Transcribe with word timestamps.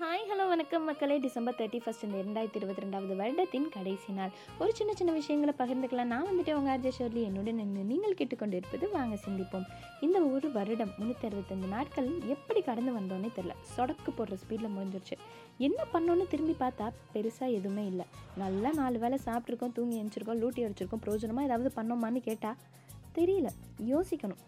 Hi 0.00 0.24
hello 0.30 0.48
வணக்கம் 0.48 0.84
மக்களே. 0.84 1.18
December 1.18 1.54
thirty 1.58 1.78
first 1.84 2.02
இந்த 2.06 2.16
இரண்டாயிரத்தி 2.22 2.58
இருபத்தி 2.58 2.82
ரெண்டாவது 2.82 3.14
வருடத்தின் 3.20 3.68
கடைசி 3.76 4.12
நாள். 4.12 4.32
ஒரு 4.58 4.74
சின்ன 4.78 4.92
சின்ன 4.94 5.12
விஷயங்களை 5.12 5.52
பகிர்ந்துக்கலாம். 5.60 6.10
நான் 6.12 6.26
வந்துட்டு 6.26 6.52
உங்கள் 6.54 6.72
ஆர்ஜே 6.72 6.90
ஷோர்லி 6.98 7.22
என்னுடன் 7.28 7.54
நின்று 7.54 7.82
நீங்கள் 7.82 8.14
கேட்டுக்கொண்டு 8.14 8.56
இருப்பது 8.56 8.90
வாங்க 8.90 9.16
சிந்திப்போம். 9.26 9.64
இந்த 10.00 10.20
ஒரு 10.20 10.50
வருடம் 10.56 10.92
முந்நூற்றி 10.98 11.26
அறுபத்தஞ்சு 11.28 11.68
நாட்கள் 11.68 12.10
எப்படி 12.34 12.62
கடந்து 12.62 12.92
வந்தோன்னே 12.98 13.30
தெரில 13.38 13.54
சொடக்கு 13.76 14.12
போடுற 14.18 14.36
ஸ்பீடில் 14.42 14.74
முடிஞ்சிருச்சு. 14.76 15.16
என்ன 15.68 15.86
பண்ணோன்னு 15.94 16.26
திரும்பி 16.34 16.56
பார்த்தா 16.64 16.88
பெருசாக 17.14 17.56
எதுவுமே 17.60 17.86
இல்லை. 17.92 18.06
நல்லா 18.42 18.72
நாலு 18.80 18.98
வேளை 18.98 19.18
சாப்பிட்ருக்கோம் 19.24 19.76
தூங்கி 19.78 19.98
எழுந்திருக்கோம் 20.02 20.42
லூட்டி 20.42 20.66
அடிச்சிருக்கோம் 20.66 21.04
பிரோஜனமாக 21.06 21.48
ஏதாவது 21.50 21.72
பண்ணோமான்னு 21.78 22.22
கேட்டால் 22.28 22.60
தெரியல. 23.18 23.50
யோசிக்கணும். 23.94 24.42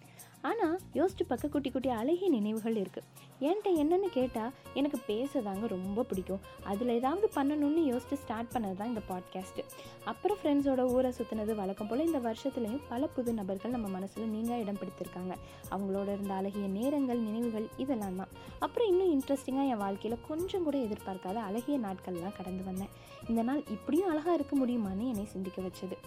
ஆனால் 0.48 0.76
யோசிச்சு 0.94 1.24
பக்க 1.28 1.48
குட்டி 1.48 1.70
குட்டி 1.70 1.88
அழகிய 1.88 2.28
நினைவுகள் 2.30 2.76
இருக்குது 2.82 3.06
என்கிட்ட 3.46 3.70
என்னென்னு 3.82 4.08
கேட்டால் 4.16 4.52
எனக்கு 4.74 4.98
பேசதாங்க 5.08 5.66
ரொம்ப 5.66 6.02
பிடிக்கும். 6.02 6.42
அதில் 6.70 6.92
ஏதாவது 6.96 7.26
பண்ணணும்னு 7.36 7.82
யோசிச்சு 7.90 8.16
ஸ்டார்ட் 8.22 8.52
பண்ணது 8.54 8.76
தான் 8.76 8.90
இந்த 8.92 9.02
பாட்காஸ்ட்டு 9.08 9.62
அப்புறம் 10.04 10.38
ஃப்ரெண்ட்ஸோட 10.42 10.82
ஊரை 10.94 11.10
சுற்றினது 11.18 11.54
வழக்கம் 11.54 11.88
போல் 11.88 12.04
இந்த 12.06 12.20
வருஷத்துலேயும் 12.28 12.84
பல 12.88 13.06
புது 13.06 13.32
நபர்கள் 13.32 13.74
நம்ம 13.76 13.88
மனசில் 13.88 14.32
நீங்கள் 14.34 14.60
இடம் 14.62 14.80
பிடித்திருக்காங்க. 14.80 15.34
அவங்களோட 15.74 16.08
இருந்த 16.16 16.34
அழகிய 16.34 16.68
நேரங்கள் 16.78 17.20
நினைவுகள் 17.28 17.66
இதெல்லாம் 17.76 18.16
தான். 18.16 18.32
அப்புறம் 18.58 18.88
இன்னும் 18.92 19.12
இன்ட்ரெஸ்டிங்காக 19.16 19.72
என் 19.74 19.82
வாழ்க்கையில் 19.84 20.24
கொஞ்சம் 20.28 20.66
கூட 20.68 20.78
எதிர்பார்க்காத 20.78 21.34
அழகிய 21.48 21.78
நாட்கள்லாம் 21.86 22.38
கடந்து 22.38 22.64
வந்தேன். 22.64 22.92
இந்த 23.28 23.42
நாள் 23.42 23.62
இப்படியும் 23.76 24.10
அழகாக 24.14 24.38
இருக்க 24.40 24.56
முடியுமான்னு 24.56 25.06
என்னை 25.12 25.26
சிந்திக்க 25.34 25.60
வச்சது. 25.62 25.98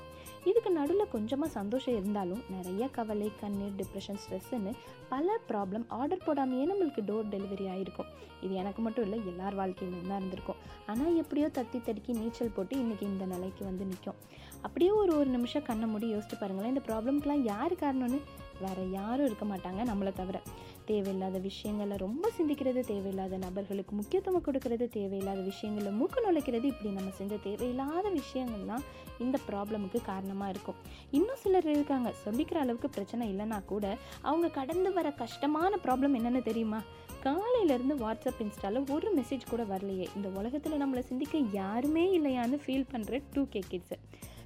இதுக்கு 0.50 0.70
நடுவில் 0.72 1.12
கொஞ்சமாக 1.12 1.52
சந்தோஷம் 1.52 1.98
இருந்தாலும் 1.98 2.44
நிறைய 2.50 2.84
கவலை 2.98 3.28
கண்ணீர் 3.42 3.76
டிப்ரெஷன் 3.80 4.22
ஸ்ட்ரெஸ்ஸுன்னு 4.32 4.72
பல 5.10 5.38
ப்ராப்ளம் 5.50 5.86
ஆர்டர் 5.90 6.26
போடாமையே 6.26 6.66
நம்மளுக்கு 6.72 7.02
டோர் 7.06 7.32
டெலிவரி 7.32 7.66
ஆகிருக்கும் 7.72 8.10
இது 8.42 8.54
எனக்கு 8.54 8.82
மட்டும் 8.82 9.04
இல்லை 9.04 9.18
எல்லார் 9.26 9.56
வாழ்க்கையிலும் 9.56 10.08
தான் 10.08 10.18
இருந்திருக்கும். 10.18 10.60
ஆனால் 10.86 11.16
எப்படியோ 11.16 11.48
தத்தி 11.58 11.80
தடுக்கி 11.82 12.12
நீச்சல் 12.14 12.54
போட்டு 12.56 12.76
இன்றைக்கி 12.78 13.02
இந்த 13.02 13.26
நிலைக்கு 13.26 13.66
வந்து 13.66 13.86
நிற்கும் 13.86 14.20
அப்படியே 14.62 14.92
ஒரு 14.92 15.12
ஒரு 15.18 15.30
நிமிஷம் 15.30 15.64
கண்ணை 15.64 15.88
மூடி 15.88 16.08
யோசிச்சு 16.16 16.38
பாருங்களேன் 16.40 16.74
இந்த 16.76 16.84
ப்ராப்ளம்க்கெலாம் 16.88 17.44
யார் 17.44 17.74
காரணம்னு 17.74 18.20
வேறு 18.66 18.84
யாரும் 18.92 19.28
இருக்க 19.30 19.46
மாட்டாங்க 19.46 19.82
நம்மளை 19.92 20.14
தவிர. 20.14 20.38
தேவையில்லாத 20.86 21.38
விஷயங்களை 21.48 21.96
ரொம்ப 21.98 22.26
சிந்திக்கிறது 22.38 22.82
தேவையில்லாத 22.92 23.38
நபர்களுக்கு 23.38 23.94
முக்கியத்துவம் 23.96 24.46
கொடுக்கறது 24.48 24.86
தேவையில்லாத 24.98 25.42
விஷயங்களில் 25.42 25.98
மூக்கு 26.00 26.20
நுழைக்கிறது 26.26 26.68
இப்படி 26.72 26.90
நம்ம 26.98 27.12
செஞ்ச 27.20 27.36
தேவையில்லாத 27.48 28.06
விஷயங்கள்லாம் 28.20 28.86
இந்த 29.20 29.38
ப்ராப்ளமுக்கு 29.50 30.00
காரணமாக 30.06 30.54
இருக்கும். 30.54 30.80
இன்னும் 31.18 31.42
சிலர் 31.44 31.70
இருக்காங்க. 31.76 32.10
சொல்லிக்கிற 32.26 32.60
அளவுக்கு 32.64 32.90
பிரச்சனை 32.90 33.26
இல்லைனா 33.34 33.60
கூட 33.66 33.86
அவங்க 34.22 34.50
கடந்து 34.60 34.92
வர 34.94 35.08
கஷ்டமான 35.24 35.80
ப்ராப்ளம் 35.86 36.18
என்னென்னு 36.20 36.42
தெரியுமா? 36.50 36.82
காலையிலேருந்து 37.26 37.96
வாட்ஸ்அப் 38.04 38.42
இன்ஸ்டாவில் 38.46 38.90
ஒரு 38.96 39.10
மெசேஜ் 39.18 39.50
கூட 39.50 39.64
வரலையே. 39.64 40.08
இந்த 40.16 40.30
உலகத்தில் 40.40 40.80
நம்மளை 40.84 41.04
சிந்திக்க 41.10 41.38
யாருமே 41.62 42.06
இல்லையான்னு 42.20 42.60
ஃபீல் 42.66 42.92
பண்ணுற 42.94 43.22
டூ 43.34 43.44
கே 43.50 43.62
கிட்ஸு 43.72 43.98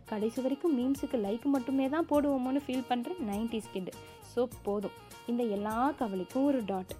கடைசி 0.09 0.39
வரைக்கும் 0.41 0.75
மீம்ஸுக்கு 0.77 1.17
லைக் 1.25 1.45
மட்டுமே 1.45 1.85
தான் 1.89 2.07
போடுவோமோன்னு 2.09 2.61
ஃபீல் 2.65 2.89
பண்ணுற 2.89 3.11
நைன்டிஸ் 3.29 3.71
கிட் 3.73 3.91
ஸோ 4.35 4.41
போதும். 4.63 4.95
இந்த 5.31 5.43
எல்லா 5.55 5.93
கவலைக்கும் 5.99 6.45
ஒரு 6.45 6.59
டாட் 6.65 6.93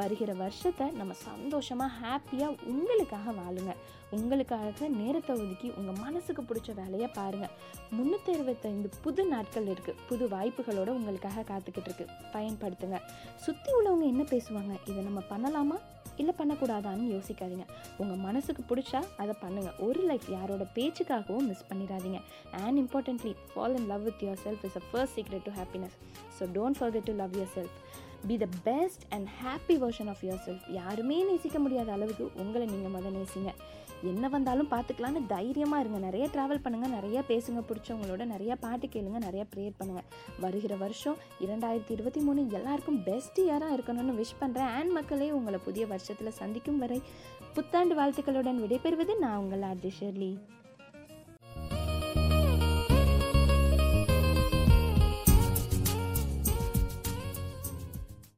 வருகிற 0.00 0.30
வருஷத்தை 0.42 0.86
நம்ம 0.98 1.12
சந்தோஷமாக 1.28 1.96
ஹாப்பியாக 2.00 2.58
உங்களுக்காக 2.72 3.32
வாழுங்க. 3.40 3.72
உங்களுக்காக 4.16 4.88
நேரத்தை 5.00 5.32
ஒதுக்கி 5.42 5.68
உங்கள் 5.78 6.00
மனசுக்கு 6.04 6.42
பிடிச்ச 6.48 6.74
வேலையை 6.80 7.08
பாருங்கள் 7.18 7.54
முந்நூற்றி 7.96 8.30
அறுபத்தைந்து 8.36 8.88
புது 9.04 9.22
நாட்கள் 9.32 9.68
இருக்குது 9.72 10.00
புது 10.08 10.24
வாய்ப்புகளோடு 10.34 10.96
உங்களுக்காக 10.98 11.44
காத்துக்கிட்டு 11.50 11.88
இருக்கு. 11.90 12.06
பயன்படுத்துங்க. 12.34 12.98
சுற்றி 13.44 13.70
உள்ளவங்க 13.78 14.06
என்ன 14.12 14.24
பேசுவாங்க? 14.34 14.74
இதை 14.90 15.00
நம்ம 15.08 15.22
பண்ணலாமா? 15.32 15.78
இல்லை 16.20 16.32
பண்ணக்கூடாதான்னு 16.38 17.04
யோசிக்காதீங்க. 17.14 17.66
உங்கள் 18.02 18.22
மனசுக்கு 18.26 18.62
பிடிச்சா 18.70 19.00
அதை 19.22 19.34
பண்ணுங்கள் 19.42 19.76
ஒரு 19.86 20.00
லைஃப் 20.08 20.26
யாரோட 20.36 20.64
பேச்சுக்காகவும் 20.76 21.48
மிஸ் 21.50 21.68
பண்ணிடாதீங்க. 21.70 22.20
And 22.64 22.78
importantly 22.84 23.32
fall 23.52 23.76
in 23.78 23.88
love 23.92 24.04
with 24.08 24.24
yourself 24.46 24.64
is 24.68 24.78
a 24.80 24.84
first 24.90 25.16
secret 25.18 25.46
to 25.48 25.54
happiness 25.60 25.96
so 26.38 26.44
don't 26.58 26.78
forget 26.80 27.08
to 27.10 27.14
love 27.22 27.36
yourself 27.58 27.76
be 28.26 28.36
the 28.36 28.46
best 28.64 29.02
and 29.08 29.28
happy 29.42 29.74
version 29.84 30.08
of 30.08 30.22
yourself 30.46 30.64
யாருமே 30.70 31.24
நேசிக்க 31.24 31.58
முடியாத 31.58 31.92
அளவுக்கு 31.92 32.30
உங்களை 32.34 32.66
நீங்கள் 32.66 32.90
முதல் 32.90 33.12
நேசிங்க. 33.12 33.52
என்ன 34.02 34.28
வந்தாலும் 34.28 34.68
பார்த்துக்கலான்னு 34.70 35.26
தைரியமாக 35.26 35.82
இருங்க. 35.82 35.98
நிறைய 35.98 36.28
ட்ராவல் 36.34 36.62
பண்ணுங்கள் 36.64 36.94
நிறைய 36.96 37.22
பேசுங்க 37.28 37.62
பிடிச்சவங்களோட 37.68 38.24
நிறைய 38.24 38.56
பாட்டு 38.56 38.86
கேளுங்க 38.86 39.18
நிறைய 39.18 39.46
ப்ரேயர் 39.54 39.78
பண்ணுங்கள் 39.78 40.06
வருகிற 40.40 40.76
வருஷம் 40.76 41.16
இரண்டாயிரத்தி 41.40 41.90
இருபத்தி 41.90 42.20
மூணு 42.20 42.46
எல்லாருக்கும் 42.50 43.02
பெஸ்ட் 43.02 43.40
இயராக 43.40 43.76
இருக்கணும்னு 43.76 44.18
விஷ் 44.20 44.38
பண்ணுறேன் 44.40 44.72
அண்ட் 44.78 44.92
மக்களே 44.92 45.30
உங்களை 45.30 45.58
புதிய 45.58 45.86
வருஷத்தில் 45.86 46.30
சந்திக்கும் 46.30 46.78
வரை 46.78 47.02
புத்தாண்டு 47.54 47.94
வாழ்த்துக்களுடன் 47.94 48.62
விடைபெறுவது 48.64 49.18
நான் 49.18 49.36
உங்கள் 49.36 49.62
ஆர்ஜி 49.62 49.92
ஷெர்லி 50.00 50.38